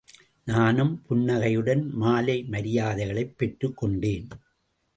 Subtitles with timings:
[0.45, 4.27] நானும் புன்னகையுடன் மாலை மரியாதைகளைப் பெற்றுக் கொண்டேன்.